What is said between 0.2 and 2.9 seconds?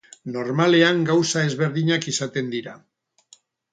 Normalean gauza ezberdinak izaten dira.